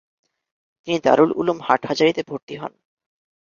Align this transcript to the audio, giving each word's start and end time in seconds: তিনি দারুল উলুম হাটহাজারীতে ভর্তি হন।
তিনি 0.81 0.97
দারুল 1.05 1.31
উলুম 1.39 1.57
হাটহাজারীতে 1.67 2.21
ভর্তি 2.29 2.55
হন। 2.61 2.73